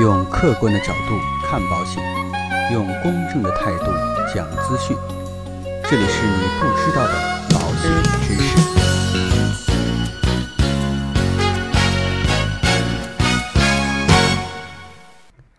[0.00, 2.00] 用客观的角度看保险，
[2.72, 3.86] 用公正的态度
[4.32, 4.96] 讲资讯。
[5.90, 7.14] 这里是你不知道的
[7.50, 7.90] 保险
[8.22, 8.56] 知识。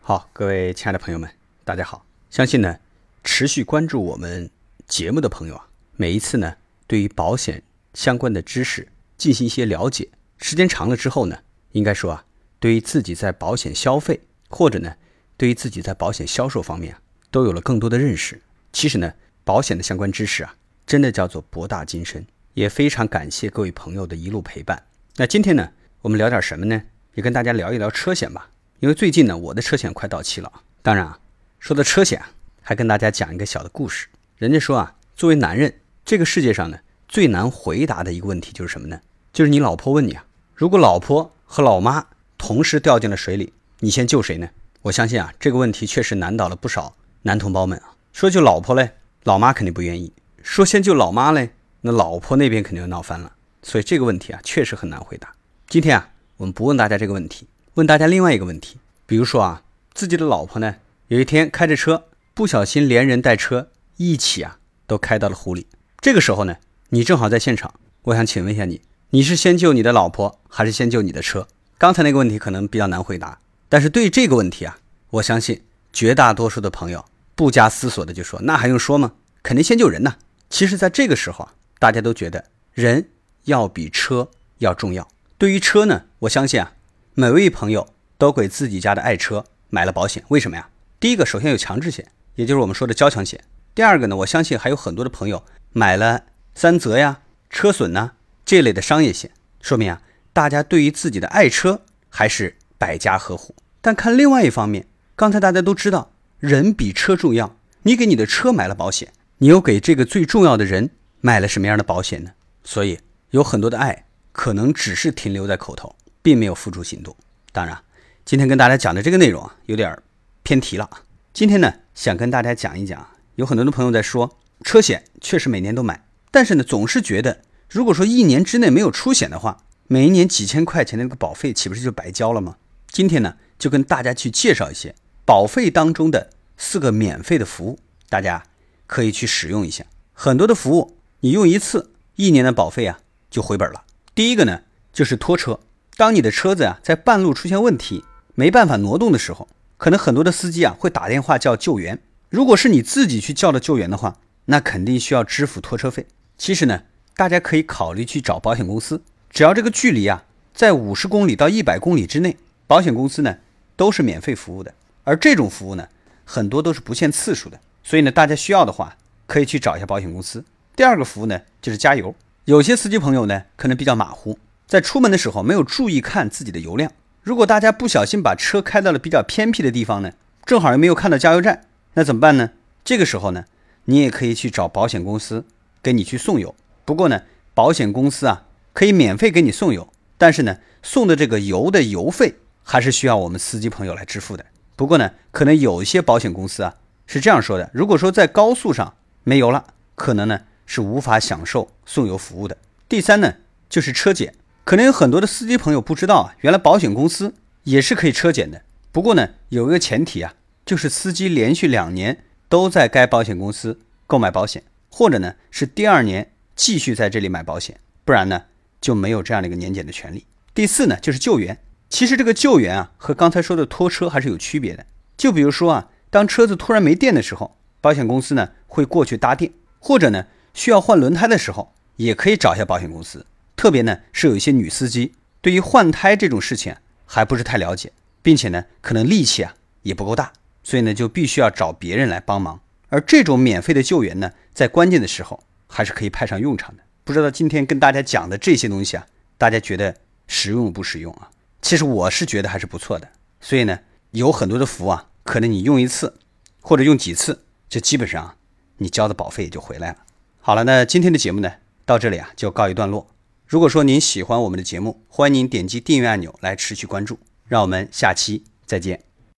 [0.02, 1.30] 好，各位亲爱的朋友们，
[1.66, 2.06] 大家好。
[2.30, 2.78] 相信呢，
[3.26, 4.50] 持续关注我们
[4.88, 5.68] 节目的朋友啊，
[5.98, 6.56] 每一次呢，
[6.88, 7.62] 对于保险
[7.94, 8.88] 相关的知识
[9.18, 11.40] 进行一些了解，时间长了之后呢，
[11.74, 12.24] 应该说啊，
[12.62, 14.94] 对于自己在保险消费或者呢，
[15.38, 17.00] 对于自己在保险销售方面啊，
[17.32, 18.42] 都有了更多的认识。
[18.74, 19.14] 其实呢，
[19.44, 22.26] 保险的相关知识啊，真的叫做博大精深。
[22.56, 24.84] 也非常感谢各位朋友的一路陪伴。
[25.16, 25.72] 那今天呢，
[26.02, 26.82] 我们聊点什么呢？
[27.14, 28.50] 也跟大家聊一聊车险吧。
[28.80, 30.52] 因为最近呢，我的车险快到期了。
[30.82, 31.20] 当然啊，
[31.60, 32.22] 说到车险，
[32.62, 34.08] 还跟大家讲一个小的故事。
[34.38, 35.74] 人家说啊，作为男人，
[36.04, 39.00] 这个世界上呢，最难回答的一个问题就是什么呢？
[39.32, 44.50] 就是你老婆问你啊，如果老婆和老妈同时掉进了水里，你先救谁呢？
[44.82, 47.96] 我相信啊，这个问题确实难倒了不少男同胞们啊。
[48.12, 48.92] 说救老婆嘞，
[49.24, 50.12] 老妈肯定不愿意；
[50.44, 53.32] 说先救老妈嘞，那老婆那边肯定要闹翻了。
[53.64, 55.32] 所以这个问题啊，确实很难回答。
[55.70, 57.48] 今天啊，我们不问大家这个问题。
[57.76, 60.76] 问大家另外一个问题，比如说啊，自己的老婆呢，
[61.08, 65.68] 有一天开着车，不小心连人带车一起啊，都开到了湖里。
[66.02, 66.58] 这个时候呢，
[66.90, 71.48] 你正好在现场，我想请问一下你，你是先救你的老婆，还是先救你的车？
[71.78, 74.80] 刚才那个问题可能比较难回答，但是对于这个问题啊，
[75.12, 79.14] 我相信绝大多数的朋友不加思索的就说，那还用说吗？
[79.42, 80.18] 肯定先救人呐。
[80.50, 83.10] 其实，在这个时候啊，大家都觉得人
[83.44, 85.08] 要比车要重要。
[85.38, 86.74] 对于车呢，我相信啊。
[87.16, 90.70] 每位朋友都给自己家的爱车买了保险，为什么呀？
[91.00, 93.44] 第一个，首先有强制险，也就是我们说的交强险。
[93.76, 96.24] 第二个呢，我相信还有很多的朋友买了
[96.56, 98.12] 三责呀、车损呐
[98.46, 99.32] 这类的商业险，
[99.62, 103.54] 说明啊，大家对于自己的爱车还是百家呵护。
[103.80, 107.56] 但看另外一方面，刚才大家都知道，人比车重要。
[107.84, 110.90] 你给你的车买了保险，你又给这个最重要的人
[111.22, 112.32] 买了什么样的保险呢？
[112.64, 112.98] 所以
[113.30, 115.96] 有很多的爱可能只是停留在口头。
[116.22, 117.16] 并没有付诸行动。
[117.52, 117.82] 当然，
[118.26, 119.98] 今天跟大家讲的这个内容啊，有点
[120.44, 120.90] 偏题了。
[121.34, 132.58] 今天呢，想跟大家讲一讲，有很多的朋友在说，车险确实每年都买，但是呢，总是觉得，如果说一年之内没有出险的话，每一年几千块钱的那个保费岂不是就白交了吗？
[132.92, 134.96] 今天呢，就跟大家去介绍一些
[135.26, 137.80] 保费当中的四个免费的服务，
[138.10, 138.44] 大家
[138.88, 139.86] 可以去使用一下。
[140.14, 143.84] 很多的服务你用一次，一年的保费啊就回本了。
[144.16, 144.62] 第一个呢，
[144.92, 145.60] 就是拖车。
[145.96, 148.04] 当你的车子啊在半路出现问题，
[148.36, 152.00] 没办法挪动的时候，可能很多的司机啊会打电话叫救援。
[152.30, 156.08] 如果是你自己去叫的救援的话，那肯定需要支付拖车费。
[156.38, 156.84] 其实呢，
[157.16, 160.24] 大家可以考虑去找保险公司，只要这个距离啊
[160.54, 162.38] 在五十公里到一百公里之内，
[162.70, 163.36] 保险公司呢
[163.76, 164.72] 都是免费服务的。
[165.04, 165.88] 而这种服务呢，
[166.24, 170.46] 很多都是不限次数的，所以呢，大家需要的话可以去找一下保险公司。
[170.76, 172.14] 第二个服务呢就是加油，
[172.46, 174.38] 有些司机朋友呢可能比较马虎。
[174.68, 176.92] 在出门的时候没有注意看自己的油量，
[177.24, 180.12] 如果大家不小心把车开到了比较偏僻的地方呢，
[180.46, 181.66] 正好又没有看到加油站，
[181.96, 182.52] 那怎么办呢？
[182.84, 183.46] 这个时候呢，
[183.86, 185.44] 你也可以去找保险公司
[185.82, 186.54] 给你去送油。
[186.86, 187.24] 不过呢，
[187.56, 192.36] 保险公司啊可以免费给你送油，但是呢，送的这个油的油费
[192.72, 194.46] 还是需要我们司机朋友来支付的。
[194.76, 196.76] 不过呢，可能有一些保险公司啊
[197.08, 198.94] 是这样说的：如果说在高速上
[199.24, 202.56] 没油了，可能呢是无法享受送油服务的。
[202.88, 203.38] 第三呢，
[203.68, 204.36] 就是车检。
[204.66, 208.62] 可能有很多的司机朋友不知道啊，原来保险公司也是可以车检的。
[208.92, 218.44] 不过呢，有一个前提啊，就是司机连续两年都在该保险公司购买保险，或者呢是第二年继续在这里买保险，不然呢
[218.80, 220.28] 就没有这样的一个年检的权利。
[220.54, 221.58] 第四呢就是救援，
[221.90, 224.86] 其实这个救援啊和刚才说的拖车还是有区别的。
[225.18, 233.26] 就比如说啊，当车子突然没电的时候，保险公司呢会过去搭电，或者呢需要换轮胎的时候，也可以找一下保险公司。
[233.56, 240.32] 特别呢是有一些女司机对于换胎这种事情还不是太了解，并且呢可能力气啊也不够大，
[240.64, 242.62] 所以呢就必须要找别人来帮忙。
[242.90, 246.84] 而这种免费的救援呢，在关键的时候还是可以派上用场的。
[247.04, 249.06] 不知道今天跟大家讲的这些东西啊，
[249.38, 249.96] 大家觉得
[250.28, 251.30] 实用不实用啊？
[251.62, 253.10] 其实我是觉得还是不错的。
[253.42, 253.80] 所以呢，
[254.12, 256.20] 有很多的服务啊，可能你用一次
[256.62, 258.36] 或者用几次，就基本上
[258.78, 259.98] 你交的保费也就回来了。
[260.40, 261.54] 好了，那今天的节目呢
[261.86, 263.08] 到这里啊就告一段落。
[263.46, 267.20] 如果说您喜欢我们的节目，欢迎您点击订阅按钮来持续关注。
[267.48, 269.09] 让我们下期再见。